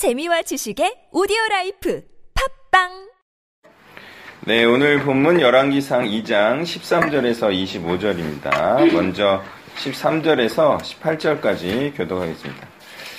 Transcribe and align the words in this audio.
재미와 0.00 0.40
지식의 0.40 1.12
오디오 1.12 1.36
라이프 1.50 2.02
팟빵 2.70 2.88
네, 4.46 4.64
오늘 4.64 5.00
본문 5.00 5.42
열왕기상 5.42 6.06
2장 6.06 6.62
13절에서 6.62 7.52
25절입니다. 7.52 8.94
먼저 8.94 9.42
13절에서 9.76 10.78
18절까지 10.78 11.94
교독하겠습니다. 11.98 12.66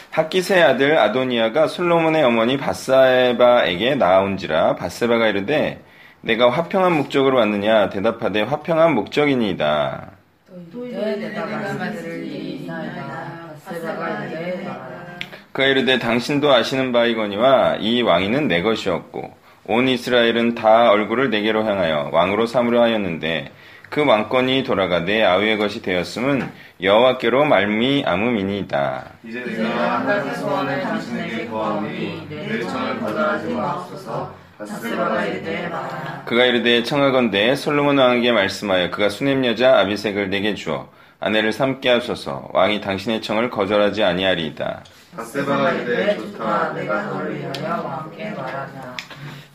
학깃의 0.09 0.59
아들 0.59 0.97
아도니아가 0.97 1.67
솔로몬의 1.67 2.23
어머니 2.23 2.57
밧세바에게 2.57 3.93
나아온지라 3.93 4.75
밧세바가 4.75 5.27
이르되 5.27 5.83
네가 6.21 6.49
화평한 6.49 6.93
목적으로 6.93 7.37
왔느냐 7.37 7.89
대답하되 7.91 8.41
화평한 8.41 8.95
목적이니이다. 8.95 10.13
말씀드릴 11.77 12.25
일이 12.25 12.55
있나이 12.55 12.89
그가 15.51 15.67
이르되 15.67 15.99
당신도 15.99 16.53
아시는 16.53 16.91
바이거니와 16.91 17.77
이 17.79 18.01
왕위는 18.01 18.47
내 18.47 18.61
것이었고 18.61 19.35
온 19.65 19.87
이스라엘은 19.87 20.55
다 20.55 20.91
얼굴을 20.91 21.29
내게로 21.29 21.65
향하여 21.65 22.09
왕으로 22.13 22.45
삼으려 22.47 22.81
하였는데 22.81 23.51
그 23.89 24.05
왕권이 24.05 24.63
돌아가 24.63 25.03
내 25.03 25.21
아우의 25.21 25.57
것이 25.57 25.81
되었음은 25.81 26.49
여호와께로 26.81 27.43
말미암음이니이다. 27.43 29.05
이제 29.27 29.41
내가 29.41 29.99
한 29.99 30.05
가지 30.07 30.39
소원을 30.39 30.79
당신에게 30.79 31.45
구하오니 31.47 32.27
내 32.29 32.61
청을 32.61 32.99
거절하지 33.01 33.53
마옵소서 33.53 34.33
그가 36.25 36.45
이르되 36.45 36.83
청하건대 36.83 37.55
솔로몬 37.55 37.97
왕에게 37.97 38.31
말씀하여 38.31 38.91
그가 38.91 39.09
수냄 39.09 39.43
여자 39.45 39.79
아비색을 39.79 40.29
내게 40.29 40.55
주어 40.55 40.87
아내를 41.19 41.51
삼게 41.51 41.89
하소서 41.89 42.49
왕이 42.53 42.79
당신의 42.79 43.21
청을 43.21 43.49
거절하지 43.49 44.03
아니하리이다. 44.03 44.83
바세바가 45.15 45.71
이르되 45.73 46.17
좋다 46.17 46.73
내가 46.73 47.03
너를 47.03 47.37
위하여 47.37 47.81
왕께 47.83 48.29
말하자. 48.29 48.97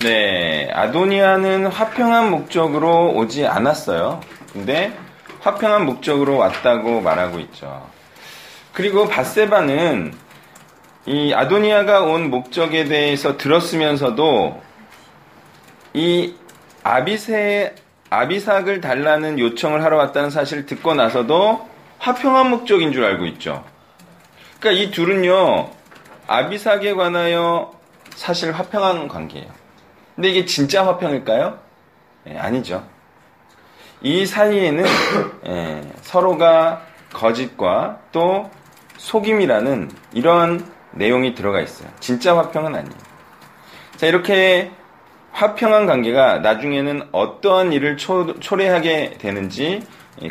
네, 0.00 0.70
아도니아는 0.72 1.66
화평한 1.68 2.30
목적으로 2.30 3.14
오지 3.14 3.46
않았어요. 3.46 4.20
근데 4.52 4.92
화평한 5.40 5.86
목적으로 5.86 6.36
왔다고 6.36 7.00
말하고 7.00 7.38
있죠. 7.40 7.88
그리고 8.72 9.08
바세바는 9.08 10.12
이 11.06 11.32
아도니아가 11.32 12.02
온 12.02 12.30
목적에 12.30 12.84
대해서 12.84 13.38
들었으면서도 13.38 14.60
이 15.94 16.34
아비세 16.82 17.74
아비삭을 18.10 18.80
달라는 18.80 19.38
요청을 19.38 19.82
하러 19.82 19.96
왔다는 19.96 20.30
사실을 20.30 20.66
듣고 20.66 20.94
나서도 20.94 21.66
화평한 21.98 22.50
목적인 22.50 22.92
줄 22.92 23.04
알고 23.04 23.24
있죠. 23.26 23.64
그러니까 24.66 24.82
이 24.82 24.90
둘은요 24.90 25.70
아비삭에 26.26 26.94
관하여 26.94 27.72
사실 28.16 28.50
화평한 28.50 29.06
관계예요. 29.06 29.46
근데 30.16 30.30
이게 30.30 30.44
진짜 30.44 30.84
화평일까요? 30.84 31.56
예, 32.26 32.36
아니죠. 32.36 32.84
이 34.02 34.26
사이에는 34.26 34.84
예, 35.46 35.82
서로가 36.02 36.82
거짓과 37.12 38.00
또 38.10 38.50
속임이라는 38.96 39.88
이런 40.14 40.66
내용이 40.90 41.36
들어가 41.36 41.60
있어요. 41.60 41.88
진짜 42.00 42.36
화평은 42.36 42.74
아니에요. 42.74 42.98
자, 43.94 44.08
이렇게 44.08 44.72
화평한 45.30 45.86
관계가 45.86 46.40
나중에는 46.40 47.10
어떠한 47.12 47.72
일을 47.72 47.98
초, 47.98 48.40
초래하게 48.40 49.18
되는지 49.18 49.82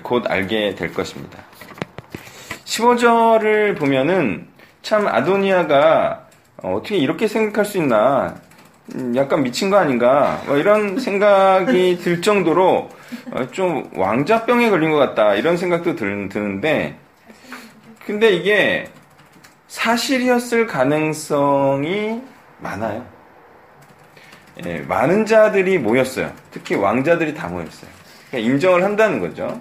곧 0.03 0.29
알게 0.29 0.75
될 0.75 0.93
것입니다. 0.93 1.39
15절을 2.65 3.77
보면은 3.77 4.47
참 4.81 5.07
아도니아가 5.07 6.27
어떻게 6.61 6.97
이렇게 6.97 7.27
생각할 7.27 7.65
수 7.65 7.77
있나 7.77 8.35
음, 8.93 9.15
약간 9.15 9.41
미친 9.43 9.69
거 9.69 9.77
아닌가 9.77 10.41
뭐 10.45 10.57
이런 10.57 10.99
생각이 10.99 11.97
들 11.97 12.21
정도로 12.21 12.89
어, 13.31 13.47
좀 13.51 13.89
왕자병에 13.95 14.69
걸린 14.69 14.91
것 14.91 14.97
같다 14.97 15.35
이런 15.35 15.57
생각도 15.57 15.95
드는데 15.95 16.97
근데 18.05 18.31
이게 18.31 18.87
사실이었을 19.67 20.67
가능성이 20.67 22.21
많아요. 22.59 23.05
예, 24.65 24.79
많은 24.79 25.25
자들이 25.25 25.79
모였어요. 25.79 26.31
특히 26.51 26.75
왕자들이 26.75 27.33
다 27.33 27.47
모였어요. 27.47 27.89
그러니까 28.29 28.51
인정을 28.51 28.83
한다는 28.83 29.19
거죠. 29.19 29.59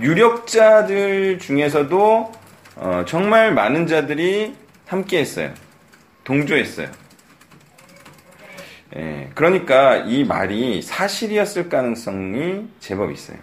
유력자들 0.00 1.38
중에서도 1.38 2.32
어, 2.76 3.04
정말 3.06 3.52
많은 3.54 3.86
자들이 3.86 4.54
함께했어요. 4.86 5.52
동조했어요. 6.24 6.88
예, 8.96 9.30
그러니까 9.34 9.96
이 9.96 10.24
말이 10.24 10.80
사실이었을 10.82 11.68
가능성이 11.68 12.68
제법 12.80 13.10
있어요. 13.12 13.36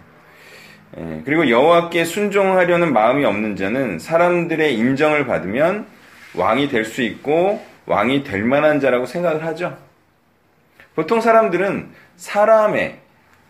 예, 0.98 1.22
그리고 1.24 1.48
여호와께 1.50 2.04
순종하려는 2.04 2.92
마음이 2.92 3.24
없는 3.24 3.56
자는 3.56 3.98
사람들의 3.98 4.74
인정을 4.76 5.26
받으면 5.26 5.86
왕이 6.34 6.68
될 6.68 6.84
수 6.84 7.02
있고 7.02 7.64
왕이 7.86 8.24
될 8.24 8.42
만한 8.44 8.80
자라고 8.80 9.06
생각을 9.06 9.44
하죠. 9.44 9.76
보통 10.94 11.20
사람들은 11.20 11.90
사람의 12.16 12.98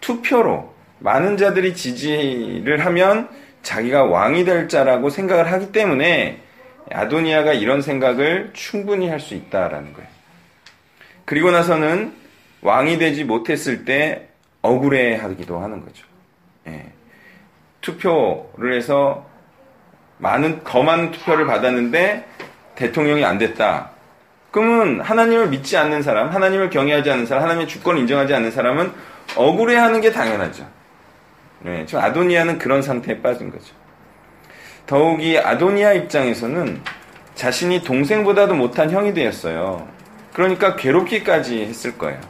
투표로 0.00 0.74
많은 1.04 1.37
자들이 1.37 1.75
지지를 1.75 2.87
하면 2.87 3.28
자기가 3.60 4.04
왕이 4.04 4.47
될 4.47 4.69
자라고 4.69 5.10
생각을 5.10 5.53
하기 5.53 5.70
때문에 5.70 6.41
아도니아가 6.91 7.53
이런 7.53 7.82
생각을 7.82 8.50
충분히 8.54 9.10
할 9.10 9.20
수 9.20 9.34
있다라는 9.34 9.93
거예요. 9.93 10.09
그리고 11.26 11.50
나서는 11.50 12.14
왕이 12.62 12.97
되지 12.97 13.25
못했을 13.25 13.84
때 13.84 14.28
억울해 14.62 15.16
하기도 15.16 15.59
하는 15.59 15.84
거죠. 15.84 16.06
예. 16.69 16.87
투표를 17.82 18.75
해서 18.75 19.28
많은 20.16 20.64
더 20.64 20.82
많은 20.82 21.10
투표를 21.10 21.44
받았는데 21.44 22.26
대통령이 22.76 23.26
안 23.26 23.37
됐다. 23.37 23.91
그러면 24.50 25.03
하나님을 25.03 25.48
믿지 25.48 25.76
않는 25.76 26.03
사람, 26.03 26.31
하나님을 26.31 26.70
경외하지 26.70 27.10
않는 27.10 27.26
사람, 27.26 27.43
하나님의 27.43 27.69
주권을 27.69 28.00
인정하지 28.00 28.32
않는 28.32 28.50
사람은 28.53 28.91
억울해 29.37 29.76
하는 29.76 30.00
게 30.00 30.10
당연하죠. 30.10 30.66
네, 31.64 31.86
지금 31.86 32.04
아도니아는 32.04 32.58
그런 32.58 32.82
상태에 32.82 33.22
빠진 33.22 33.50
거죠. 33.50 33.75
더욱이 34.86 35.38
아도니아 35.38 35.94
입장에서는 35.94 36.82
자신이 37.34 37.82
동생보다도 37.82 38.54
못한 38.54 38.91
형이 38.91 39.14
되었어요. 39.14 39.88
그러니까 40.34 40.76
괴롭기까지 40.76 41.62
했을 41.64 41.97
거예요. 41.97 42.20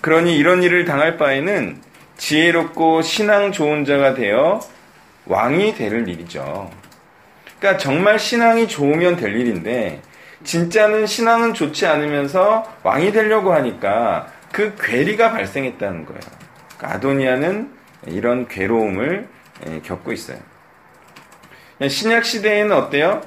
그러니 0.00 0.38
이런 0.38 0.62
일을 0.62 0.86
당할 0.86 1.18
바에는 1.18 1.82
지혜롭고 2.16 3.02
신앙 3.02 3.52
좋은 3.52 3.84
자가 3.84 4.14
되어 4.14 4.60
왕이 5.26 5.74
될 5.74 6.08
일이죠. 6.08 6.70
그러니까 7.58 7.78
정말 7.78 8.18
신앙이 8.18 8.68
좋으면 8.68 9.16
될 9.16 9.36
일인데 9.36 10.00
진짜는 10.44 11.06
신앙은 11.06 11.52
좋지 11.52 11.86
않으면서 11.86 12.64
왕이 12.84 13.12
되려고 13.12 13.52
하니까 13.52 14.28
그 14.50 14.74
괴리가 14.80 15.32
발생했다는 15.32 16.06
거예요. 16.06 16.20
그러니까 16.78 16.96
아도니아는 16.96 17.77
이런 18.06 18.48
괴로움을 18.48 19.28
겪고 19.84 20.12
있어요. 20.12 20.38
신약 21.86 22.24
시대에는 22.24 22.74
어때요? 22.76 23.22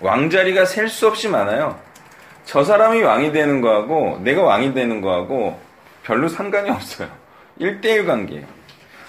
왕자리가 0.00 0.64
셀 0.64 0.88
수 0.88 1.06
없이 1.06 1.28
많아요. 1.28 1.80
저 2.44 2.64
사람이 2.64 3.02
왕이 3.02 3.32
되는 3.32 3.60
거하고 3.60 4.20
내가 4.22 4.42
왕이 4.42 4.74
되는 4.74 5.00
거하고 5.00 5.60
별로 6.04 6.28
상관이 6.28 6.70
없어요. 6.70 7.10
1대1 7.60 8.06
관계예요. 8.06 8.46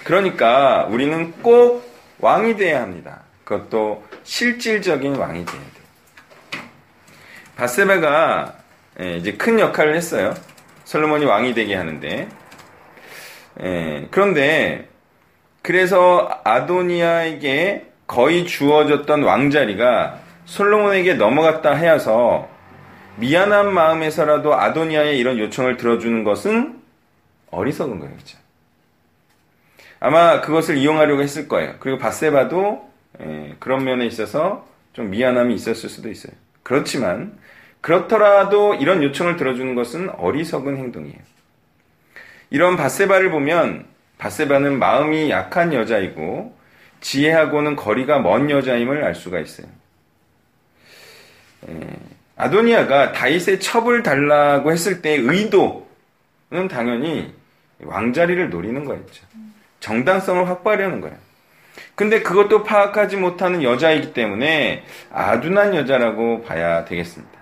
그러니까 0.04 0.86
우리는 0.90 1.34
꼭 1.44 1.88
왕이 2.20 2.58
돼야 2.58 2.82
합니다. 2.82 3.22
그것도 3.44 4.06
실질적인 4.24 5.16
왕이 5.16 5.46
돼야 5.46 5.62
돼요. 5.62 6.64
바세바가 7.58 8.54
이제 9.18 9.34
큰 9.34 9.60
역할을 9.60 9.96
했어요. 9.96 10.34
솔로몬이 10.86 11.26
왕이 11.26 11.54
되게 11.54 11.76
하는데. 11.76 12.28
그런데 14.12 14.88
그래서 15.62 16.30
아도니아에게 16.44 17.86
거의 18.06 18.46
주어졌던 18.46 19.24
왕자리가 19.24 20.20
솔로몬에게 20.46 21.16
넘어갔다 21.16 21.76
하여서 21.76 22.48
미안한 23.18 23.74
마음에서라도 23.74 24.56
아도니아의 24.56 25.18
이런 25.18 25.38
요청을 25.40 25.78
들어주는 25.78 26.24
것은 26.24 26.80
어리석은 27.52 28.00
거예요. 28.00 28.14
그렇죠? 28.14 28.38
아마 30.00 30.42
그것을 30.42 30.78
이용하려고 30.78 31.22
했을 31.22 31.48
거예요. 31.48 31.76
그리고 31.80 31.98
바세바도 31.98 32.90
예, 33.22 33.56
그런 33.60 33.84
면에 33.84 34.06
있어서 34.06 34.68
좀 34.94 35.10
미안함이 35.10 35.56
있었을 35.56 35.90
수도 35.90 36.10
있어요. 36.10 36.34
그렇지만 36.64 37.38
그렇더라도 37.82 38.76
이런 38.76 39.02
요청을 39.02 39.38
들어주는 39.38 39.74
것은 39.76 40.12
어리석은 40.12 40.78
행동이에요. 40.78 41.18
이런 42.50 42.78
바세바를 42.78 43.30
보면 43.32 43.86
바세바는 44.18 44.80
마음이 44.80 45.30
약한 45.30 45.74
여자이고 45.74 46.56
지혜하고는 47.02 47.76
거리가 47.76 48.20
먼 48.20 48.50
여자임을 48.50 49.04
알 49.04 49.16
수가 49.16 49.40
있어요. 49.40 49.68
예, 51.70 51.80
아도니아가 52.36 53.12
다윗의 53.12 53.60
첩을 53.60 54.04
달라고 54.04 54.72
했을 54.72 55.02
때의 55.02 55.20
의도는 55.20 56.68
당연히 56.70 57.34
왕자리를 57.82 58.50
노리는 58.50 58.84
거였죠. 58.86 59.26
정당성을 59.80 60.48
확보하려는 60.48 61.02
거예요. 61.02 61.16
근데 61.94 62.22
그것도 62.22 62.64
파악하지 62.64 63.18
못하는 63.18 63.62
여자이기 63.62 64.14
때문에 64.14 64.84
아둔한 65.12 65.76
여자라고 65.76 66.42
봐야 66.44 66.86
되겠습니다. 66.86 67.38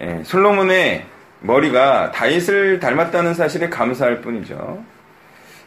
예, 0.00 0.22
솔로몬의 0.24 1.04
머리가 1.40 2.10
다윗을 2.12 2.80
닮았다는 2.80 3.34
사실에 3.34 3.68
감사할 3.68 4.20
뿐이죠. 4.20 4.82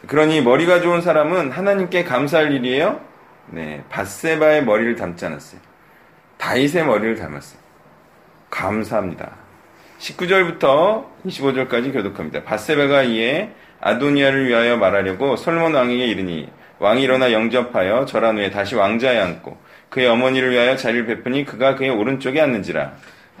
그러니 0.06 0.40
머리가 0.42 0.80
좋은 0.80 1.00
사람은 1.00 1.52
하나님께 1.52 2.04
감사할 2.04 2.52
일이에요. 2.52 3.00
네, 3.46 3.84
바세바의 3.88 4.64
머리를 4.64 4.96
닮지 4.96 5.24
않았어요. 5.26 5.60
다윗의 6.38 6.84
머리를 6.84 7.16
닮았어요. 7.16 7.60
감사합니다. 8.50 9.36
19절부터 9.98 11.06
25절까지 11.26 11.92
교독합니다. 11.92 12.42
바세바가 12.42 13.04
이에 13.04 13.52
아도니아를 13.80 14.48
위하여 14.48 14.76
말하려고 14.76 15.36
솔몬 15.36 15.74
왕에게 15.74 16.06
이르니 16.06 16.48
왕이 16.78 17.02
일어나 17.02 17.32
영접하여 17.32 18.06
절한 18.06 18.38
후에 18.38 18.50
다시 18.50 18.74
왕자에 18.74 19.18
앉고 19.18 19.56
그의 19.88 20.08
어머니를 20.08 20.50
위하여 20.50 20.76
자리를 20.76 21.06
베푸니 21.06 21.44
그가 21.44 21.76
그의 21.76 21.90
오른쪽에 21.90 22.40
앉는지라. 22.40 22.92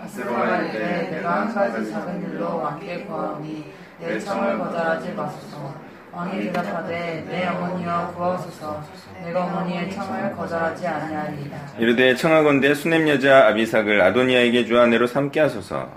바스로가 0.02 0.62
이르되 0.62 1.10
내가 1.12 1.42
한 1.42 1.54
가지 1.54 1.88
작은 1.90 2.22
일로 2.22 2.58
왕께 2.58 3.04
구하오니 3.04 3.72
내 4.00 4.18
청을 4.18 4.58
거절하지 4.58 5.12
마소서. 5.12 5.74
왕이 6.10 6.42
대답하되 6.46 7.24
내 7.28 7.46
어머니와 7.46 8.08
구하소서. 8.08 8.82
내가 9.24 9.44
어머니의 9.44 9.90
청을 9.92 10.34
거절하지 10.34 10.86
아니하리이다. 10.86 11.56
이르되 11.78 12.16
청하건대 12.16 12.74
수냄 12.74 13.08
여자 13.08 13.46
아비삭을 13.46 14.02
아도니아에게 14.02 14.66
주 14.66 14.78
아내로 14.80 15.06
삼게 15.06 15.38
하소서. 15.38 15.88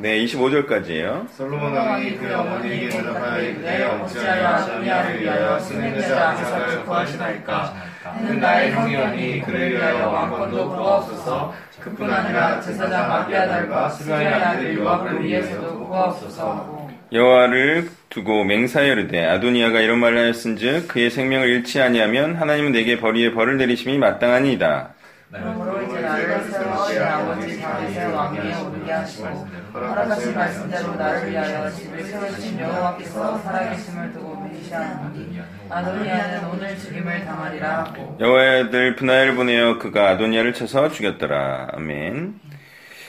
네, 0.00 0.24
25절까지예요. 0.24 1.26
솔로몬 1.28 1.74
왕이 1.74 2.18
그의 2.18 2.32
어머니에게 2.32 2.88
대답하여 2.88 3.42
이르되 3.42 3.84
어찌하여 3.84 4.46
아도니아를 4.46 5.20
위하여 5.20 5.58
수냄여자 5.58 6.30
아비삭을 6.30 6.84
구하시나이까 6.84 7.74
그는 8.20 8.38
나의 8.38 8.70
형이오니 8.72 9.42
그를 9.42 9.72
위하여 9.72 10.08
왕권도 10.08 10.68
구하옵소서 10.68 11.52
그뿐 11.80 12.08
아니라 12.08 12.60
제사장 12.60 13.10
아비아달과 13.10 13.88
수리아의 13.88 14.26
아들 14.34 14.78
요압을 14.78 15.24
위해서도 15.24 15.88
구하옵소서 15.88 16.88
여호와를 17.12 17.88
두고 18.08 18.44
맹사하여 18.44 18.92
이르되 18.92 19.24
아도니아가 19.24 19.80
이런 19.80 19.98
말을 19.98 20.18
하였은즉 20.18 20.86
그의 20.86 21.10
생명을 21.10 21.48
잃지 21.48 21.80
아니하면 21.80 22.36
하나님은 22.36 22.70
내게 22.70 23.00
벌이에 23.00 23.32
벌을 23.32 23.56
내리심이 23.56 23.98
마땅하니이다. 23.98 24.90
그러므로 25.30 25.82
이제 25.82 26.00
나를 26.00 26.42
세워 26.44 26.88
내 26.88 26.98
아버지 27.00 27.60
다윗의 27.60 28.12
왕위에 28.12 28.54
오르게 28.62 28.92
하시고 28.92 29.46
허락하신 29.74 30.34
말씀대로 30.34 30.94
나를 30.94 31.30
위하여 31.30 31.70
집을 31.70 32.02
세우신 32.02 32.58
여호와께서 32.58 33.38
살아계심을 33.38 34.12
두고 34.14 34.40
맹시하노니 34.40 35.40
아도니아는 35.68 36.48
오늘 36.48 36.78
죽임을 36.78 37.26
당하리라 37.26 37.84
하고 37.84 38.16
여호와의 38.18 38.62
아들 38.64 38.96
분하엘을 38.96 39.34
보내어 39.34 39.78
그가 39.78 40.08
아도니아를 40.10 40.54
쳐서 40.54 40.88
죽였더라. 40.88 41.68
아멘. 41.72 42.40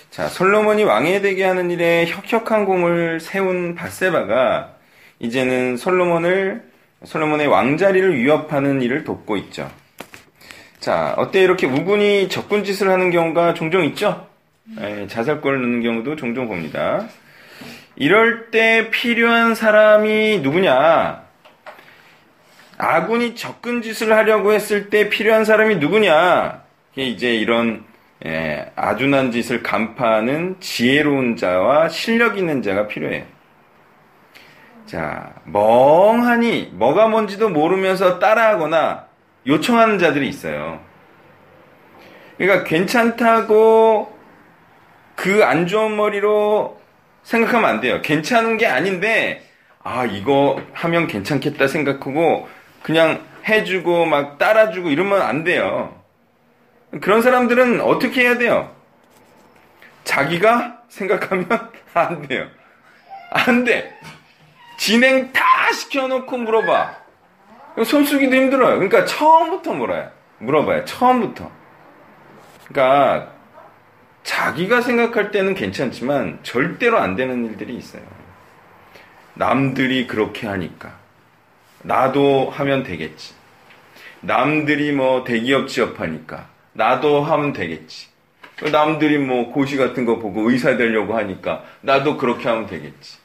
자, 0.10 0.28
솔로몬이 0.28 0.84
왕이 0.84 1.22
되게 1.22 1.46
하는 1.46 1.72
일에 1.72 2.06
혁혁한 2.06 2.66
공을 2.66 3.22
세운 3.22 3.76
바세바가 3.76 4.74
이제는 5.20 5.78
솔로몬을 5.78 6.64
솔로몬의 7.06 7.48
왕자리를 7.48 8.18
위협하는 8.18 8.82
일을 8.82 9.06
돕고 9.06 9.38
있죠. 9.38 9.72
자, 10.80 11.14
어때 11.18 11.42
이렇게 11.42 11.68
우군이 11.68 12.30
적군 12.30 12.64
짓을 12.64 12.90
하는 12.90 13.12
경우가 13.12 13.54
종종 13.54 13.84
있죠? 13.86 14.28
예, 14.80 15.08
자살골을 15.08 15.62
넣는 15.62 15.82
경우도 15.84 16.16
종종 16.16 16.48
봅니다. 16.48 17.08
이럴 17.98 18.50
때 18.50 18.90
필요한 18.90 19.56
사람이 19.56 20.40
누구냐? 20.40 21.24
아군이 22.78 23.36
적군 23.36 23.82
짓을 23.82 24.14
하려고 24.14 24.54
했을 24.54 24.90
때 24.90 25.10
필요한 25.10 25.44
사람이 25.44 25.78
누구냐? 25.78 26.64
이제 26.96 27.36
이런 27.36 27.84
예, 28.26 28.72
아둔한 28.76 29.34
짓을 29.34 29.64
간파하는 29.64 30.58
지혜로운 30.62 31.36
자와 31.36 31.90
실력 31.90 32.38
있는 32.38 32.62
자가 32.62 32.88
필요해요. 32.88 33.26
자, 34.86 35.34
멍하니 35.44 36.72
뭐가 36.74 37.10
뭔지도 37.10 37.50
모르면서 37.50 38.18
따라하거나 38.20 39.09
요청하는 39.48 40.00
자들이 40.00 40.28
있어요. 40.28 40.80
그러니까 42.38 42.64
괜찮다고 42.64 44.18
그 45.16 45.44
안 45.44 45.68
좋은 45.68 45.96
머리로 45.98 46.80
생각하면 47.24 47.70
안 47.70 47.82
돼요. 47.82 48.02
괜찮은 48.02 48.58
게 48.58 48.66
아닌데, 48.68 49.46
아, 49.84 50.06
이거 50.06 50.62
하면 50.74 51.08
괜찮겠다 51.08 51.68
생각하고 51.68 52.48
그냥 52.82 53.22
해주고 53.48 54.06
막 54.06 54.38
따라주고 54.38 54.90
이러면 54.90 55.22
안 55.22 55.44
돼요. 55.44 56.02
그런 57.02 57.22
사람들은 57.22 57.82
어떻게 57.82 58.22
해야 58.22 58.38
돼요? 58.38 58.74
자기가 60.06 60.84
생각하면 60.88 61.48
안 61.94 62.22
돼요. 62.28 62.48
안 63.32 63.64
돼. 63.66 63.94
진행 64.78 65.32
다 65.34 65.44
시켜놓고 65.74 66.38
물어봐. 66.38 66.96
손쓰기도 67.84 68.36
힘들어요. 68.36 68.76
그러니까 68.76 69.06
처음부터 69.06 69.74
물어요. 69.74 70.10
물어봐요. 70.40 70.86
처음부터. 70.86 71.52
그러니까 72.68 73.34
자기가 74.24 74.82
생각할 74.82 75.32
때는 75.32 75.56
괜찮지만 75.56 76.40
절대로 76.44 77.00
안 77.00 77.16
되는 77.16 77.46
일들이 77.46 77.76
있어요. 77.76 78.04
남들이 79.34 80.08
그렇게 80.08 80.48
하니까 80.48 80.94
나도 81.82 82.50
하면 82.52 82.84
되겠지. 82.84 83.34
남들이 84.22 84.92
뭐 84.92 85.24
대기업 85.24 85.68
취업하니까 85.68 86.48
나도 86.74 87.22
하면 87.22 87.54
되겠지. 87.54 88.10
남들이 88.72 89.18
뭐 89.18 89.52
고시 89.52 89.78
같은 89.78 90.06
거 90.06 90.20
보고 90.20 90.50
의사 90.50 90.76
되려고 90.76 91.16
하니까 91.16 91.64
나도 91.82 92.18
그렇게 92.18 92.50
하면 92.50 92.68
되겠지. 92.68 93.18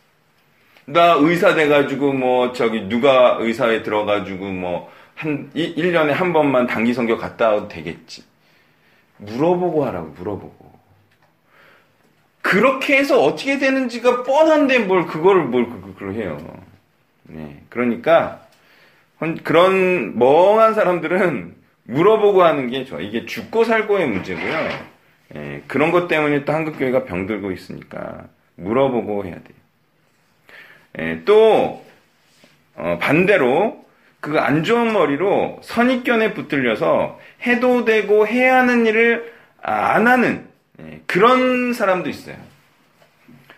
나 0.87 1.15
의사 1.19 1.55
돼가지고 1.55 2.13
뭐 2.13 2.53
저기 2.53 2.89
누가 2.89 3.37
의사에 3.41 3.83
들어가지고 3.83 4.47
뭐 4.47 4.95
한 5.15 5.51
1년에 5.55 6.11
한 6.11 6.33
번만 6.33 6.67
단기 6.67 6.93
성교 6.93 7.19
갔다 7.19 7.51
와도 7.51 7.69
되겠지. 7.69 8.25
물어보고 9.19 9.85
하라고 9.87 10.09
물어보고. 10.09 10.75
그렇게 12.43 12.99
해서 12.99 13.23
어떻게 13.23 13.59
되는지가 13.59 14.23
뻔한데 14.25 14.81
뭘 14.81 15.07
그거를 15.07 15.45
뭘 15.45 15.67
그걸 15.67 16.15
해요. 16.15 16.39
네. 17.23 17.63
그러니까 17.71 18.43
그런 19.45 20.19
멍한 20.19 20.75
사람들은 20.75 21.55
물어보고 21.85 22.43
하는 22.43 22.69
게 22.69 22.85
좋아. 22.85 23.01
이게 23.01 23.25
죽고 23.25 23.65
살고의 23.65 24.09
문제고요. 24.09 24.69
예, 25.37 25.63
그런 25.67 25.91
것 25.91 26.07
때문에 26.07 26.45
또 26.45 26.53
한국교회가 26.53 27.05
병들고 27.05 27.51
있으니까 27.53 28.27
물어보고 28.57 29.25
해야 29.25 29.35
돼요. 29.35 29.64
예, 30.99 31.23
또 31.25 31.85
어, 32.77 32.99
반대로 33.01 33.85
그 34.21 34.39
안 34.39 34.65
좋은 34.65 34.93
머리로 34.93 35.61
선입견에 35.63 36.33
붙들려서 36.33 37.21
해도 37.47 37.85
되고 37.85 38.27
해야 38.27 38.59
하는 38.59 38.87
일을 38.87 39.33
안 39.63 40.07
하는 40.09 40.49
예, 40.81 41.01
그런 41.07 41.73
사람도 41.75 42.09
있어요. 42.09 42.37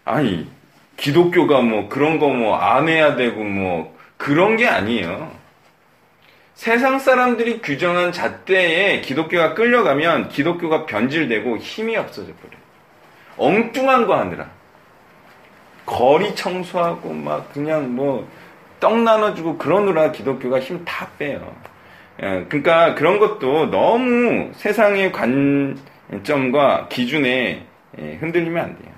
아니 0.04 0.48
기독교가 0.96 1.60
뭐 1.60 1.88
그런 1.88 2.18
거 2.18 2.28
뭐 2.28 2.54
안 2.56 2.88
해야 2.88 3.16
되고 3.16 3.42
뭐 3.44 3.96
그런 4.16 4.56
게 4.56 4.66
아니에요. 4.66 5.34
세상 6.54 6.98
사람들이 6.98 7.60
규정한 7.60 8.12
잣대에 8.12 9.02
기독교가 9.02 9.52
끌려가면 9.54 10.30
기독교가 10.30 10.86
변질되고 10.86 11.58
힘이 11.58 11.96
없어져 11.98 12.32
버려요. 12.32 12.60
엉뚱한 13.36 14.06
거 14.06 14.16
하느라. 14.18 14.50
거리 15.96 16.34
청소하고 16.34 17.12
막 17.12 17.52
그냥 17.52 17.94
뭐 17.94 18.26
떡 18.78 18.98
나눠주고 19.02 19.56
그러느라 19.56 20.12
기독교가 20.12 20.60
힘 20.60 20.84
다 20.84 21.08
빼요. 21.18 21.54
예, 22.22 22.44
그러니까 22.48 22.94
그런 22.94 23.18
것도 23.18 23.70
너무 23.70 24.50
세상의 24.54 25.12
관점과 25.12 26.88
기준에 26.88 27.64
예, 27.98 28.14
흔들리면 28.20 28.62
안 28.62 28.78
돼요. 28.78 28.92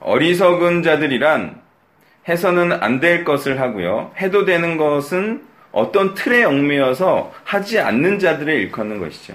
어리석은 0.00 0.82
자들이란 0.82 1.60
해서는 2.28 2.82
안 2.82 3.00
될 3.00 3.24
것을 3.24 3.60
하고요. 3.60 4.12
해도 4.18 4.44
되는 4.46 4.78
것은 4.78 5.44
어떤 5.72 6.14
틀에 6.14 6.44
얽매여서 6.44 7.32
하지 7.44 7.78
않는 7.80 8.18
자들을 8.18 8.52
일컫는 8.52 8.98
것이죠. 8.98 9.34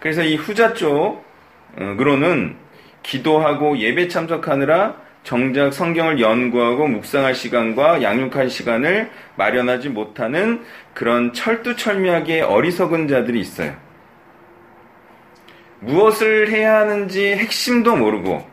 그래서 0.00 0.22
이 0.22 0.36
후자 0.36 0.72
쪽으로는 0.72 2.56
기도하고 3.04 3.78
예배 3.78 4.08
참석하느라 4.08 4.96
정작 5.22 5.72
성경을 5.72 6.20
연구하고 6.20 6.88
묵상할 6.88 7.34
시간과 7.34 8.02
양육할 8.02 8.50
시간을 8.50 9.10
마련하지 9.36 9.90
못하는 9.90 10.64
그런 10.92 11.32
철두철미하게 11.32 12.42
어리석은 12.42 13.08
자들이 13.08 13.40
있어요. 13.40 13.72
무엇을 15.80 16.50
해야 16.50 16.78
하는지 16.80 17.32
핵심도 17.34 17.96
모르고 17.96 18.44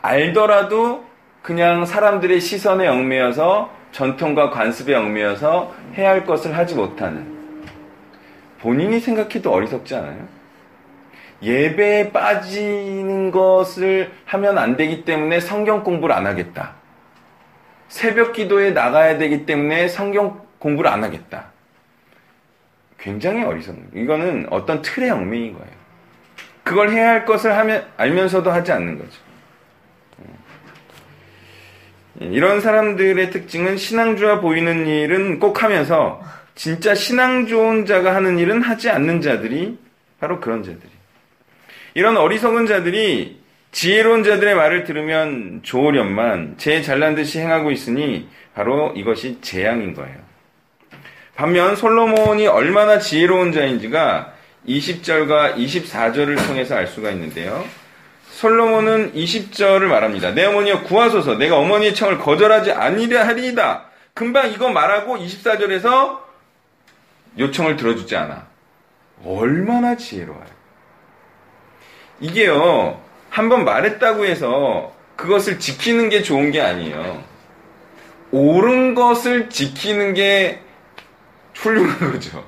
알더라도 0.00 1.04
그냥 1.42 1.86
사람들의 1.86 2.40
시선에 2.40 2.86
얽매여서 2.86 3.72
전통과 3.90 4.50
관습에 4.50 4.94
얽매여서 4.94 5.74
해야 5.96 6.10
할 6.10 6.24
것을 6.24 6.56
하지 6.56 6.74
못하는 6.74 7.26
본인이 8.60 9.00
생각해도 9.00 9.52
어리석지 9.52 9.94
않아요? 9.96 10.41
예배에 11.42 12.12
빠지는 12.12 13.30
것을 13.30 14.12
하면 14.24 14.58
안 14.58 14.76
되기 14.76 15.04
때문에 15.04 15.40
성경 15.40 15.82
공부를 15.82 16.14
안 16.14 16.26
하겠다. 16.26 16.74
새벽 17.88 18.32
기도에 18.32 18.70
나가야 18.70 19.18
되기 19.18 19.44
때문에 19.44 19.88
성경 19.88 20.46
공부를 20.58 20.90
안 20.90 21.02
하겠다. 21.04 21.50
굉장히 22.98 23.42
어리석은 23.42 23.90
이거는 23.94 24.46
어떤 24.50 24.80
틀의 24.80 25.10
얽매인 25.10 25.54
거예요. 25.54 25.82
그걸 26.62 26.90
해야 26.90 27.08
할 27.10 27.24
것을 27.24 27.56
하면 27.58 27.84
알면서도 27.96 28.50
하지 28.50 28.70
않는 28.70 28.98
거죠. 28.98 29.20
예, 32.20 32.26
이런 32.26 32.60
사람들의 32.60 33.30
특징은 33.30 33.76
신앙주와 33.76 34.40
보이는 34.40 34.86
일은 34.86 35.40
꼭 35.40 35.64
하면서 35.64 36.22
진짜 36.54 36.94
신앙 36.94 37.46
좋은 37.46 37.86
자가 37.86 38.14
하는 38.14 38.38
일은 38.38 38.62
하지 38.62 38.88
않는 38.88 39.20
자들이 39.20 39.78
바로 40.20 40.38
그런 40.38 40.62
자들이. 40.62 41.01
이런 41.94 42.16
어리석은 42.16 42.66
자들이 42.66 43.40
지혜로운 43.72 44.22
자들의 44.22 44.54
말을 44.54 44.84
들으면 44.84 45.60
좋으련만 45.62 46.56
제 46.58 46.82
잘난 46.82 47.14
듯이 47.14 47.40
행하고 47.40 47.70
있으니 47.70 48.28
바로 48.54 48.92
이것이 48.94 49.40
재앙인 49.40 49.94
거예요. 49.94 50.16
반면 51.34 51.74
솔로몬이 51.74 52.46
얼마나 52.46 52.98
지혜로운 52.98 53.52
자인지가 53.52 54.34
20절과 54.68 55.56
24절을 55.56 56.46
통해서 56.46 56.76
알 56.76 56.86
수가 56.86 57.10
있는데요. 57.10 57.64
솔로몬은 58.30 59.14
20절을 59.14 59.84
말합니다. 59.84 60.32
내 60.32 60.44
어머니여 60.44 60.82
구하소서 60.82 61.36
내가 61.36 61.56
어머니의 61.58 61.94
청을 61.94 62.18
거절하지 62.18 62.72
아니려 62.72 63.24
하리이다. 63.24 63.84
금방 64.14 64.50
이거 64.50 64.68
말하고 64.68 65.16
24절에서 65.16 66.20
요청을 67.38 67.76
들어주지 67.76 68.14
않아. 68.16 68.46
얼마나 69.24 69.96
지혜로워요. 69.96 70.61
이게요, 72.22 73.00
한번 73.30 73.64
말했다고 73.64 74.24
해서 74.24 74.92
그것을 75.16 75.58
지키는 75.58 76.08
게 76.08 76.22
좋은 76.22 76.52
게 76.52 76.60
아니에요. 76.60 77.22
옳은 78.30 78.94
것을 78.94 79.50
지키는 79.50 80.14
게 80.14 80.60
훌륭한 81.54 82.12
거죠. 82.12 82.44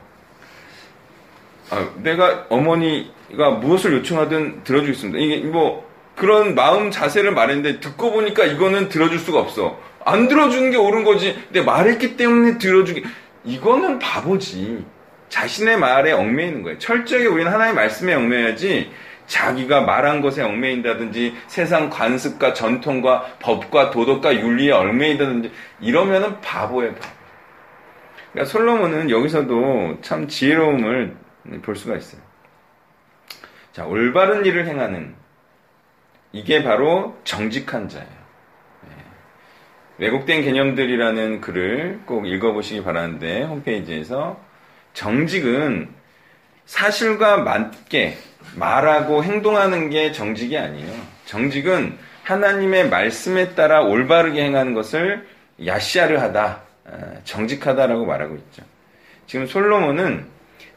아, 1.71 1.89
내가 1.97 2.47
어머니가 2.49 3.51
무엇을 3.61 3.95
요청하든 3.95 4.63
들어주겠습니다. 4.63 5.19
이게 5.19 5.39
뭐 5.39 5.91
그런 6.15 6.55
마음 6.55 6.93
자세를 6.93 7.33
말했는데 7.33 7.81
듣고 7.81 8.13
보니까 8.13 8.45
이거는 8.45 8.89
들어줄 8.89 9.19
수가 9.19 9.41
없어. 9.41 9.79
안 10.05 10.29
들어주는 10.29 10.71
게 10.71 10.77
옳은 10.77 11.03
거지. 11.03 11.35
근데 11.47 11.63
말했기 11.63 12.17
때문에 12.17 12.59
들어주기. 12.59 13.03
이거는 13.45 13.99
바보지. 13.99 14.85
자신의 15.29 15.79
말에 15.79 16.13
얽매이는 16.13 16.63
거예요. 16.63 16.79
철저하게 16.79 17.27
우리는 17.27 17.51
하나님의 17.51 17.75
말씀에 17.75 18.15
얽매여야지 18.15 18.91
자기가 19.27 19.83
말한 19.83 20.21
것에 20.21 20.43
얽매인다든지 20.43 21.35
세상 21.47 21.91
관습과 21.91 22.53
전통과 22.53 23.23
법과 23.41 23.91
도덕과 23.91 24.35
윤리에 24.35 24.71
얽매인다든지 24.71 25.51
이러면은 25.81 26.41
바보예요. 26.41 26.95
바보. 26.95 27.15
그러니까 28.33 28.51
솔로몬은 28.51 29.11
여기서도 29.11 29.99
참 30.03 30.29
지혜로움을 30.29 31.17
볼 31.63 31.77
수가 31.77 31.97
있어요. 31.97 32.21
자, 33.73 33.87
올바른 33.87 34.45
일을 34.45 34.67
행하는 34.67 35.15
이게 36.33 36.63
바로 36.65 37.17
정직한 37.25 37.89
자예요. 37.89 38.09
네. 38.83 38.89
왜곡된 39.99 40.43
개념들이라는 40.43 41.41
글을 41.41 42.03
꼭 42.07 42.27
읽어보시기 42.27 42.83
바라는데 42.83 43.45
홈페이지에서 43.45 44.41
정직은 44.95 45.89
사실과 46.67 47.39
맞게 47.39 48.17
말하고 48.55 49.25
행동하는 49.25 49.91
게 49.91 50.13
정직이 50.13 50.57
아니에요. 50.57 50.93
정직은 51.27 51.99
하나님의 52.23 52.89
말씀에 52.89 53.55
따라 53.55 53.83
올바르게 53.83 54.43
행하는 54.43 54.75
것을 54.75 55.27
야시아르하다, 55.65 56.63
아, 56.87 56.91
정직하다라고 57.25 58.07
말하고 58.07 58.37
있죠. 58.37 58.63
지금 59.27 59.47
솔로몬은 59.47 60.27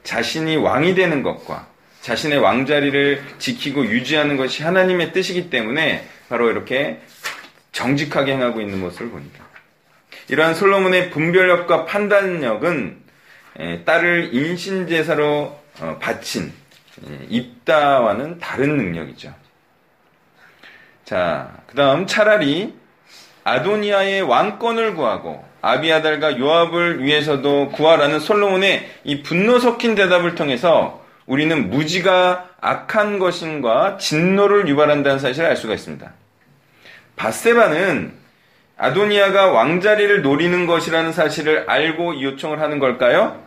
자신이 0.03 0.57
왕이 0.57 0.95
되는 0.95 1.23
것과 1.23 1.67
자신의 2.01 2.37
왕자리를 2.39 3.21
지키고 3.39 3.85
유지하는 3.85 4.37
것이 4.37 4.63
하나님의 4.63 5.11
뜻이기 5.11 5.49
때문에 5.49 6.07
바로 6.29 6.49
이렇게 6.49 7.01
정직하게 7.73 8.33
행하고 8.33 8.61
있는 8.61 8.79
모습을 8.79 9.09
봅니다. 9.09 9.43
이러한 10.29 10.55
솔로몬의 10.55 11.11
분별력과 11.11 11.85
판단력은 11.85 12.97
딸을 13.85 14.29
인신제사로 14.33 15.59
어, 15.79 15.97
바친 15.99 16.51
입다와는 17.29 18.39
다른 18.39 18.77
능력이죠. 18.77 19.33
자, 21.05 21.51
그 21.67 21.75
다음 21.75 22.05
차라리 22.05 22.73
아도니아의 23.43 24.23
왕권을 24.23 24.95
구하고 24.95 25.45
아비아달과 25.61 26.37
요압을 26.37 27.03
위해서도 27.03 27.69
구하라는 27.69 28.19
솔로몬의 28.19 28.89
이 29.03 29.23
분노 29.23 29.59
섞인 29.59 29.95
대답을 29.95 30.35
통해서 30.35 31.05
우리는 31.25 31.69
무지가 31.69 32.49
악한 32.59 33.19
것인과 33.19 33.97
진노를 33.97 34.67
유발한다는 34.67 35.19
사실을 35.19 35.49
알 35.49 35.55
수가 35.55 35.73
있습니다. 35.73 36.11
바세바는 37.15 38.13
아도니아가 38.77 39.51
왕자리를 39.51 40.21
노리는 40.21 40.67
것이라는 40.67 41.11
사실을 41.11 41.69
알고 41.69 42.13
이 42.13 42.23
요청을 42.23 42.59
하는 42.59 42.79
걸까요? 42.79 43.41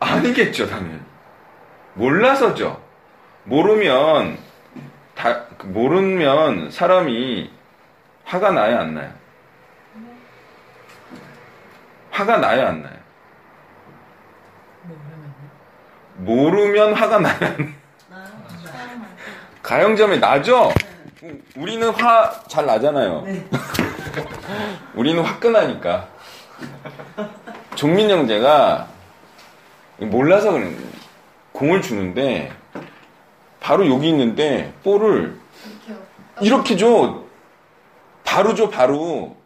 아니겠죠, 0.00 0.68
당연히. 0.68 1.07
몰라서죠. 1.98 2.80
모르면, 3.44 4.38
다, 5.16 5.46
모르면 5.64 6.70
사람이 6.70 7.50
화가 8.24 8.52
나요, 8.52 8.78
안 8.78 8.94
나요? 8.94 9.12
화가 12.12 12.36
나요, 12.38 12.66
안 12.68 12.82
나요? 12.82 12.94
모르면 16.18 16.94
화가 16.94 17.18
나요? 17.18 17.34
가영점에 19.62 20.18
나죠? 20.18 20.72
우리는 21.56 21.90
화 21.90 22.42
잘 22.48 22.64
나잖아요. 22.66 23.24
우리는 24.94 25.22
화끈하니까. 25.22 26.08
종민 27.74 28.08
형제가 28.10 28.88
몰라서 29.98 30.50
그런 30.52 30.74
거예요. 30.76 30.97
공을 31.58 31.82
주는데 31.82 32.52
바로 33.58 33.88
여기 33.88 34.08
있는데 34.10 34.72
볼을 34.84 35.36
이렇게 36.40 36.76
줘. 36.76 37.24
바로 38.24 38.54
줘, 38.54 38.70
바로. 38.70 39.36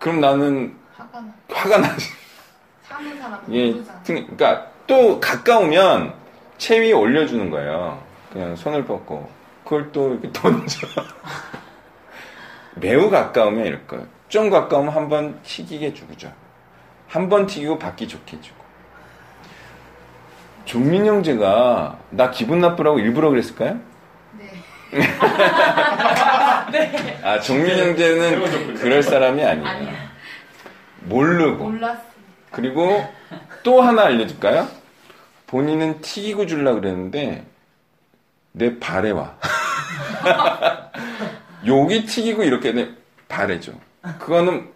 그럼 0.00 0.20
나는 0.20 0.76
화가 0.96 1.20
나. 1.20 1.32
화가 1.52 1.78
나지. 1.78 2.06
사는 2.82 3.16
사람 3.20 3.40
예, 3.52 3.72
그러니까 4.04 4.66
또 4.88 5.20
가까우면 5.20 6.14
채 6.58 6.80
위에 6.80 6.92
올려주는 6.92 7.48
거예요. 7.50 8.02
그냥 8.32 8.56
손을 8.56 8.84
뻗고 8.86 9.30
그걸 9.62 9.92
또 9.92 10.14
이렇게 10.14 10.32
던져. 10.34 10.88
매우 12.74 13.08
가까우면 13.08 13.66
이럴 13.66 13.86
거예요. 13.86 14.04
좀 14.28 14.50
가까우면 14.50 14.92
한 14.92 15.08
번 15.08 15.40
튀기게 15.44 15.94
주죠. 15.94 16.32
한 17.06 17.28
번 17.28 17.46
튀기고 17.46 17.78
받기 17.78 18.08
좋게 18.08 18.36
해주고. 18.38 18.59
종민 20.70 21.04
형제가 21.04 21.98
나 22.10 22.30
기분 22.30 22.60
나쁘라고 22.60 23.00
일부러 23.00 23.28
그랬을까요? 23.30 23.80
네. 24.38 24.52
아, 27.24 27.40
종민 27.40 27.76
형제는 27.76 28.76
그럴 28.76 29.02
사람이 29.02 29.44
아니에요. 29.44 29.66
아니야. 29.66 29.92
모르고. 31.00 31.70
몰랐어. 31.70 32.00
그리고 32.52 33.04
또 33.64 33.82
하나 33.82 34.04
알려줄까요? 34.04 34.68
본인은 35.48 36.02
튀기고 36.02 36.46
줄라 36.46 36.74
그랬는데 36.74 37.44
내 38.52 38.78
발에 38.78 39.10
와. 39.10 39.36
여기 41.66 42.06
튀기고 42.06 42.44
이렇게 42.44 42.70
내 42.70 42.90
발에 43.26 43.58
줘. 43.58 43.72
그거는 44.20 44.70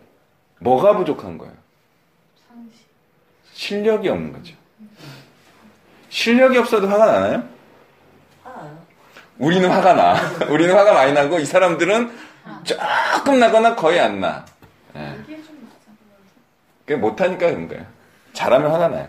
뭐가 0.58 0.96
부족한 0.96 1.38
거예요? 1.38 1.54
실력이 3.52 4.08
없는 4.08 4.32
거죠. 4.32 4.56
실력이 6.14 6.56
없어도 6.58 6.88
화가 6.88 7.06
나나요? 7.06 7.42
우리는 9.36 9.68
화가 9.68 9.94
나. 9.94 10.14
우리는 10.48 10.72
화가 10.72 10.92
많이 10.92 11.12
나고 11.12 11.40
이 11.40 11.44
사람들은 11.44 12.16
조금 12.62 13.40
나거나 13.40 13.74
거의 13.74 13.98
안 13.98 14.20
나. 14.20 14.44
예. 14.94 15.16
그게 16.86 16.96
못하니까 16.96 17.46
그런 17.50 17.66
거예요. 17.66 17.84
잘하면 18.32 18.70
화가 18.70 18.88
나요. 18.88 19.08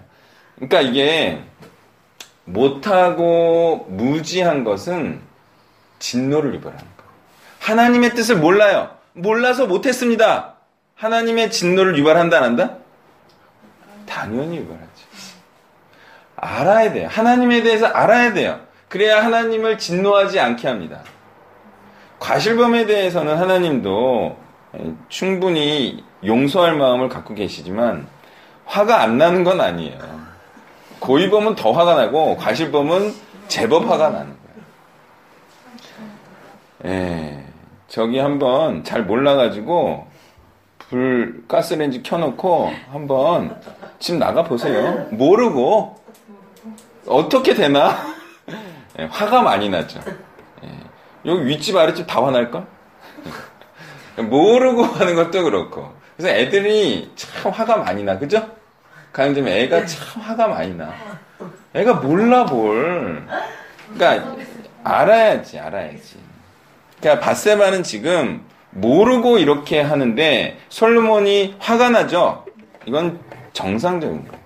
그러니까 0.55 0.81
이게 0.81 1.43
못하고 2.45 3.85
무지한 3.89 4.63
것은 4.63 5.21
진노를 5.99 6.55
유발하는 6.55 6.85
거예요. 6.97 7.11
하나님의 7.59 8.15
뜻을 8.15 8.37
몰라요. 8.37 8.89
몰라서 9.13 9.67
못했습니다. 9.67 10.55
하나님의 10.95 11.51
진노를 11.51 11.99
유발한다, 11.99 12.37
안 12.37 12.43
한다? 12.43 12.77
당연히 14.07 14.57
유발하지. 14.57 14.94
알아야 16.35 16.91
돼요. 16.91 17.07
하나님에 17.11 17.63
대해서 17.63 17.87
알아야 17.87 18.33
돼요. 18.33 18.59
그래야 18.89 19.23
하나님을 19.23 19.77
진노하지 19.77 20.39
않게 20.39 20.67
합니다. 20.67 21.01
과실범에 22.19 22.85
대해서는 22.85 23.37
하나님도 23.37 24.37
충분히 25.09 26.03
용서할 26.25 26.75
마음을 26.75 27.09
갖고 27.09 27.33
계시지만 27.33 28.07
화가 28.65 29.01
안 29.01 29.17
나는 29.17 29.43
건 29.43 29.61
아니에요. 29.61 29.99
고의범은 30.99 31.55
더 31.55 31.71
화가 31.71 31.95
나고 31.95 32.35
과실범은 32.37 33.13
제법 33.47 33.89
화가 33.89 34.09
나는 34.09 34.35
거예요. 36.83 36.95
예, 36.95 37.43
저기 37.87 38.17
한번 38.17 38.83
잘 38.83 39.03
몰라가지고 39.03 40.07
불 40.79 41.43
가스레인지 41.47 42.03
켜놓고 42.03 42.71
한번 42.91 43.59
집 43.99 44.15
나가 44.15 44.43
보세요. 44.43 45.07
모르고 45.11 46.04
어떻게 47.07 47.53
되나 47.53 47.97
예, 48.99 49.05
화가 49.05 49.41
많이 49.41 49.69
나죠. 49.69 49.99
예, 50.63 50.69
여기 51.25 51.47
윗집 51.47 51.75
아랫집 51.75 52.07
다 52.07 52.23
화날걸? 52.23 52.65
모르고 54.17 54.83
하는 54.83 55.15
것도 55.15 55.43
그렇고. 55.43 55.93
그래서 56.15 56.33
애들이 56.33 57.11
참 57.15 57.51
화가 57.51 57.77
많이 57.77 58.03
나, 58.03 58.17
그죠? 58.17 58.49
가영점에 59.11 59.63
애가 59.63 59.85
참 59.85 60.21
화가 60.21 60.47
많이 60.47 60.73
나. 60.75 60.93
애가 61.73 61.95
몰라 61.95 62.43
뭘. 62.45 63.27
그러니까 63.93 64.35
알아야지, 64.83 65.59
알아야지. 65.59 66.17
그러니까 66.99 67.25
바세바는 67.25 67.83
지금 67.83 68.45
모르고 68.69 69.37
이렇게 69.37 69.81
하는데 69.81 70.57
솔로몬이 70.69 71.55
화가 71.59 71.89
나죠. 71.89 72.45
이건 72.85 73.19
정상적인 73.53 74.27
거예요. 74.27 74.44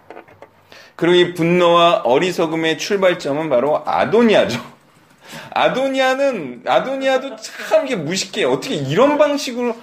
그리고 1.00 1.16
이 1.16 1.34
분노와 1.34 2.02
어리석음의 2.04 2.78
출발점은 2.78 3.50
바로 3.50 3.82
아도니아죠. 3.86 4.60
아도니아는 5.56 6.64
아도니아도 6.68 7.38
참 7.38 7.86
이게 7.86 7.96
무식해. 7.96 8.44
어떻게 8.44 8.76
이런 8.76 9.18
방식으로 9.18 9.78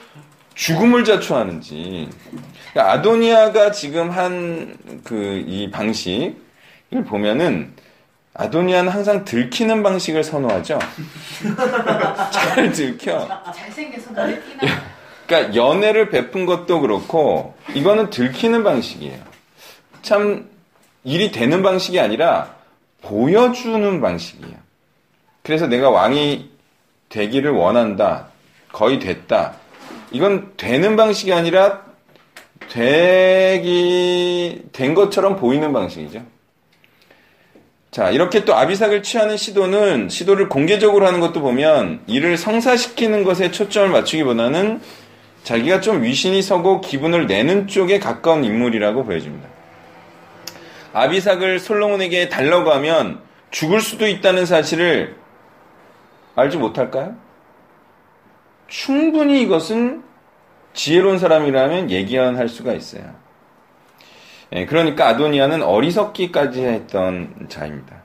죽음을 0.55 1.05
자초하는지. 1.05 2.11
그러니까 2.75 2.93
아도니아가 2.93 3.71
지금 3.73 4.11
한 4.11 4.77
그 5.05 5.43
이 5.47 5.71
방식을 5.71 6.35
보면은 7.09 7.73
아도니아는 8.35 8.93
항상 8.93 9.25
들키는 9.25 9.83
방식을 9.83 10.23
선호하죠. 10.23 10.79
잘 12.31 12.73
들켜. 12.73 13.27
잘생겨서 13.55 14.11
눈에 14.11 14.41
띄나 14.61 14.83
그러니까 15.27 15.55
연애를 15.55 16.11
베푼 16.11 16.45
것도 16.45 16.81
그렇고 16.81 17.55
이거는 17.75 18.11
들키는 18.11 18.63
방식이에요. 18.65 19.19
참 20.03 20.49
일이 21.07 21.31
되는 21.31 21.63
방식이 21.63 22.01
아니라 22.01 22.53
보여주는 23.01 24.01
방식이에요. 24.01 24.57
그래서 25.43 25.69
내가 25.69 25.89
왕이 25.89 26.51
되기를 27.09 27.53
원한다. 27.53 28.27
거의 28.73 28.99
됐다. 28.99 29.55
이건 30.11 30.53
되는 30.57 30.97
방식이 30.97 31.33
아니라 31.33 31.85
되기 32.69 34.63
된 34.73 34.95
것처럼 34.95 35.37
보이는 35.37 35.73
방식이죠. 35.73 36.23
자, 37.93 38.11
이렇게 38.11 38.45
또 38.45 38.57
아비삭을 38.57 39.05
취하는 39.05 39.37
시도는 39.37 40.09
시도를 40.09 40.49
공개적으로 40.49 41.07
하는 41.07 41.21
것도 41.21 41.41
보면 41.41 42.01
이를 42.09 42.37
성사시키는 42.37 43.23
것에 43.23 43.53
초점을 43.53 43.89
맞추기보다는 43.91 44.81
자기가 45.45 45.81
좀 45.81 46.03
위신이 46.03 46.43
서고 46.43 46.81
기분을 46.81 47.29
내는 47.29 47.69
쪽에 47.69 48.01
가까운 48.01 48.43
인물이라고 48.43 49.05
보여집니다. 49.05 49.56
아비삭을 50.97 51.59
솔로몬에게 51.59 52.31
달라고 52.31 52.71
하면 52.73 53.21
죽을 53.51 53.83
수도 53.83 54.07
있다는 54.07 54.47
사실을 54.47 55.17
알지 56.35 56.57
못할까요? 56.57 57.15
충분히 58.67 59.43
이것은 59.43 60.03
지혜로운 60.73 61.19
사람이라면 61.19 61.91
예견할 61.91 62.49
수가 62.49 62.73
있어요. 62.73 63.15
예, 64.53 64.65
그러니까 64.65 65.09
아도니아는 65.09 65.63
어리석기까지 65.63 66.65
했던 66.65 67.47
자입니다. 67.51 68.03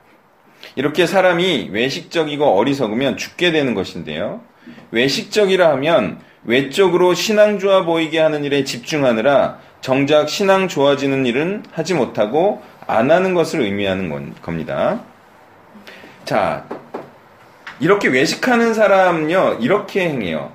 이렇게 0.76 1.06
사람이 1.06 1.70
외식적이고 1.72 2.44
어리석으면 2.44 3.16
죽게 3.16 3.52
되는 3.52 3.72
것인데요. 3.72 4.42
외식적이라 4.90 5.70
하면 5.70 6.20
외적으로 6.44 7.14
신앙 7.14 7.58
좋아 7.58 7.84
보이게 7.84 8.18
하는 8.18 8.44
일에 8.44 8.64
집중하느라 8.64 9.60
정작 9.80 10.28
신앙 10.28 10.68
좋아지는 10.68 11.24
일은 11.24 11.64
하지 11.72 11.94
못하고 11.94 12.62
안 12.86 13.10
하는 13.10 13.34
것을 13.34 13.60
의미하는 13.60 14.08
건, 14.08 14.34
겁니다. 14.42 15.00
자, 16.24 16.66
이렇게 17.80 18.08
외식하는 18.08 18.74
사람은요, 18.74 19.58
이렇게 19.60 20.08
행해요. 20.08 20.52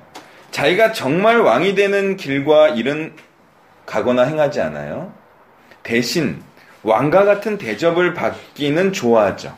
자기가 0.50 0.92
정말 0.92 1.40
왕이 1.40 1.74
되는 1.74 2.16
길과 2.16 2.70
일은 2.70 3.14
가거나 3.86 4.22
행하지 4.24 4.60
않아요. 4.60 5.12
대신 5.82 6.42
왕과 6.82 7.24
같은 7.24 7.58
대접을 7.58 8.14
받기는 8.14 8.92
좋아하죠. 8.92 9.56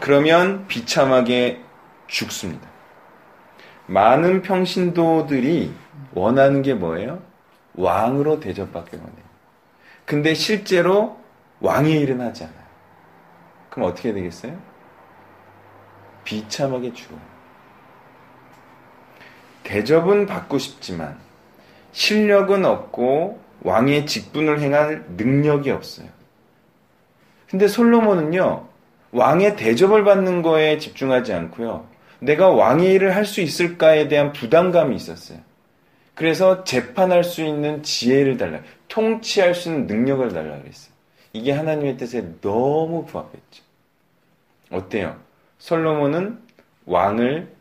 그러면 0.00 0.66
비참하게 0.66 1.60
죽습니다. 2.06 2.68
많은 3.86 4.42
평신도들이 4.42 5.72
원하는 6.12 6.62
게 6.62 6.74
뭐예요? 6.74 7.22
왕으로 7.74 8.40
대접받기 8.40 8.96
원해요. 8.96 9.29
근데 10.10 10.34
실제로 10.34 11.20
왕의 11.60 12.00
일은 12.00 12.20
하지 12.20 12.42
않아요. 12.42 12.58
그럼 13.70 13.88
어떻게 13.88 14.12
되겠어요? 14.12 14.58
비참하게 16.24 16.92
죽어요. 16.94 17.20
대접은 19.62 20.26
받고 20.26 20.58
싶지만 20.58 21.16
실력은 21.92 22.64
없고 22.64 23.40
왕의 23.62 24.06
직분을 24.06 24.60
행할 24.60 25.04
능력이 25.16 25.70
없어요. 25.70 26.08
근데 27.48 27.68
솔로몬은요, 27.68 28.66
왕의 29.12 29.54
대접을 29.54 30.02
받는 30.02 30.42
거에 30.42 30.78
집중하지 30.78 31.32
않고요. 31.34 31.86
내가 32.18 32.48
왕의 32.48 32.94
일을 32.94 33.14
할 33.14 33.24
수 33.24 33.40
있을까에 33.42 34.08
대한 34.08 34.32
부담감이 34.32 34.96
있었어요. 34.96 35.38
그래서 36.14 36.64
재판할 36.64 37.24
수 37.24 37.42
있는 37.42 37.82
지혜를 37.82 38.36
달라, 38.36 38.60
통치할 38.88 39.54
수 39.54 39.68
있는 39.70 39.86
능력을 39.86 40.32
달라 40.32 40.58
그랬어요. 40.60 40.92
이게 41.32 41.52
하나님의 41.52 41.96
뜻에 41.96 42.34
너무 42.40 43.06
부합했죠. 43.06 43.62
어때요? 44.70 45.18
솔로몬은 45.58 46.40
왕을 46.86 47.54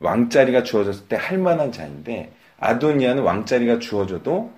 왕자리가 0.00 0.62
주어졌을 0.62 1.08
때 1.08 1.16
할 1.16 1.38
만한 1.38 1.72
자인데 1.72 2.32
아도니아는 2.58 3.22
왕자리가 3.22 3.78
주어져도 3.78 4.52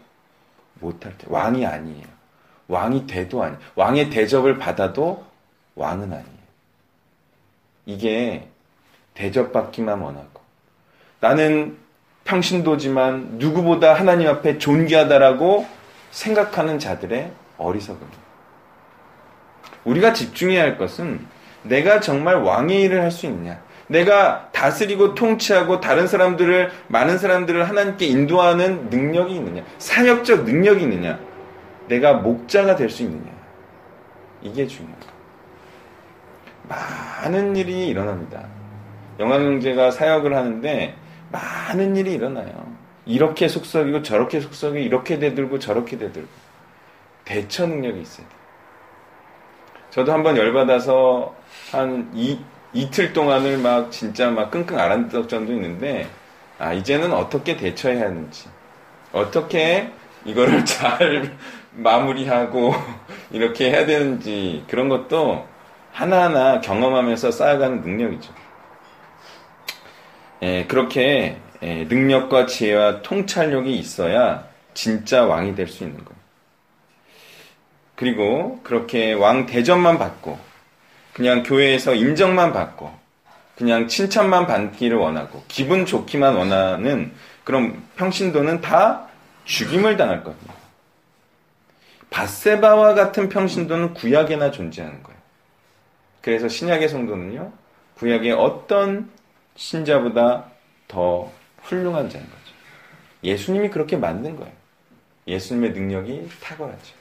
못할 0.81 1.17
때 1.19 1.27
왕이 1.29 1.65
아니에요. 1.67 2.07
왕이 2.69 3.07
돼도 3.07 3.43
아니. 3.43 3.57
왕의 3.77 4.11
대접을 4.11 4.59
받아도 4.59 5.25
왕은 5.75 6.13
아니에요. 6.13 6.43
이게 7.87 8.49
대접받기만 9.15 10.01
원하고 10.01 10.41
나는 11.21 11.79
평신도지만 12.25 13.39
누구보다 13.39 13.95
하나님 13.95 14.29
앞에 14.29 14.59
존귀하다라고 14.59 15.67
생각하는 16.11 16.79
자들의 16.79 17.31
어리석음입니다. 17.59 18.23
우리가 19.85 20.13
집중해야 20.13 20.63
할 20.63 20.79
것은 20.79 21.27
내가 21.63 22.01
정말 22.01 22.37
왕의 22.37 22.83
일을 22.83 23.03
할 23.03 23.11
수 23.11 23.27
있냐. 23.27 23.61
내가 23.89 24.49
다스리고 24.53 25.15
통치하고 25.15 25.81
다른 25.81 26.07
사람들을, 26.07 26.71
많은 26.89 27.19
사람들을 27.19 27.69
하나님께 27.69 28.07
인도하는 28.07 28.89
능력이 28.89 29.35
있느냐. 29.35 29.63
사역적 29.79 30.45
능력이 30.45 30.83
있느냐. 30.85 31.19
내가 31.89 32.15
목자가 32.15 32.77
될 32.77 32.89
수 32.89 33.03
있느냐. 33.03 33.31
이게 34.41 34.67
중요해요. 34.67 34.97
많은 36.69 37.57
일이 37.57 37.89
일어납니다. 37.89 38.45
영광경제가 39.19 39.91
사역을 39.91 40.35
하는데 40.35 40.95
많은 41.33 41.97
일이 41.97 42.13
일어나요. 42.13 42.71
이렇게 43.07 43.49
속썩이고 43.49 44.03
저렇게 44.03 44.41
속썩이고 44.41 44.79
이렇게 44.79 45.19
대들고 45.19 45.59
저렇게 45.59 45.99
대들고 45.99 46.29
대처 47.25 47.67
능력이 47.67 48.01
있어야 48.01 48.29
돼요. 48.29 48.39
저도 49.91 50.13
한번 50.13 50.37
열받아서 50.37 51.35
한 51.71 52.11
이, 52.15 52.39
이틀 52.73 53.13
동안을 53.13 53.59
막 53.59 53.91
진짜 53.91 54.31
막 54.31 54.51
끙끙 54.51 54.79
앓았던 54.79 55.29
적도 55.29 55.53
있는데 55.53 56.09
아 56.59 56.73
이제는 56.73 57.13
어떻게 57.13 57.57
대처해야 57.57 58.07
하는지 58.07 58.49
어떻게 59.13 59.91
이거를 60.25 60.65
잘 60.67 61.37
마무리하고 61.73 62.75
이렇게 63.33 63.71
해야 63.71 63.85
되는지 63.85 64.65
그런 64.69 64.89
것도 64.89 65.47
하나하나 65.93 66.61
경험하면서 66.61 67.31
쌓아가는 67.31 67.83
능력이죠. 67.83 68.33
예, 70.43 70.67
그렇게 70.67 71.39
예, 71.63 71.85
능력과 71.85 72.47
지혜와 72.47 73.03
통찰력이 73.03 73.75
있어야 73.77 74.49
진짜 74.75 75.25
왕이 75.25 75.55
될 75.55 75.69
수 75.69 75.85
있는 75.85 76.05
거예요. 76.05 76.21
그리고 77.95 78.61
그렇게 78.65 79.13
왕 79.13 79.47
대접만 79.47 79.99
받고 79.99 80.39
그냥 81.13 81.45
교회에서 81.45 81.95
인정만 81.95 82.53
받고 82.53 82.91
그냥 83.57 83.87
칭찬만 83.87 84.47
받기를 84.47 84.97
원하고 84.97 85.45
기분 85.47 85.87
좋기만 85.87 86.35
원하는 86.35 87.13
그런 87.45 87.83
평신도는 87.97 88.61
다 88.61 89.07
죽임을 89.45 89.97
당할 89.97 90.25
겁니다. 90.25 90.55
바세바와 92.11 92.95
같은 92.95 93.29
평신도는 93.29 93.95
구약에나 93.95 94.51
존재하는 94.51 95.03
거예요. 95.03 95.19
그래서 96.21 96.49
신약의 96.49 96.89
성도는요, 96.89 97.53
구약의 97.99 98.33
어떤 98.33 99.11
신자보다 99.57 100.47
더 100.89 101.31
훌륭한 101.63 102.09
자인 102.09 102.25
거죠. 102.25 102.37
예수님이 103.25 103.71
그렇게 103.71 103.97
만든 103.97 104.37
거예요. 104.37 104.53
예수님의 105.27 105.73
능력이 105.73 106.29
탁월하죠. 106.43 106.95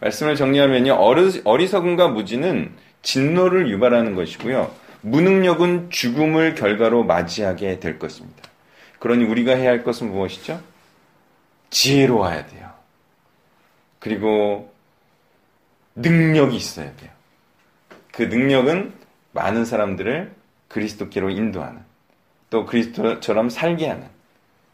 말씀을 0.00 0.36
정리하면요, 0.36 0.94
어리, 0.94 1.68
석음과 1.68 2.08
무지는 2.08 2.72
진노를 3.02 3.68
유발하는 3.70 4.14
것이고요, 4.14 4.74
무능력은 5.02 5.90
죽음을 5.90 6.54
결과로 6.54 7.04
맞이하게 7.04 7.80
될 7.80 7.98
것입니다. 7.98 8.42
그러니 8.98 9.24
우리가 9.24 9.52
해야 9.54 9.70
할 9.70 9.84
것은 9.84 10.10
무엇이죠? 10.10 10.60
지혜로워야 11.70 12.46
돼요. 12.46 12.70
그리고 13.98 14.72
능력이 15.94 16.56
있어야 16.56 16.94
돼요. 16.96 17.10
그 18.12 18.22
능력은 18.22 18.92
많은 19.32 19.64
사람들을 19.64 20.32
그리스도께로 20.70 21.30
인도하는, 21.30 21.82
또 22.48 22.64
그리스도처럼 22.64 23.50
살게 23.50 23.86
하는, 23.88 24.08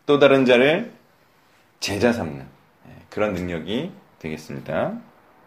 또 0.06 0.20
다른 0.20 0.46
자를 0.46 0.92
제자 1.80 2.12
삼는 2.12 2.40
예, 2.40 2.92
그런 3.10 3.34
능력이 3.34 3.90
되겠습니다. 4.20 4.98